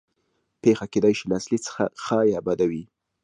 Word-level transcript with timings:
پېښه 0.61 0.85
کېدای 0.93 1.13
شي 1.17 1.25
له 1.29 1.35
اصلي 1.39 1.59
څخه 1.65 1.83
ښه 2.03 2.19
یا 2.33 2.39
بده 2.47 2.65
وي 2.71 2.83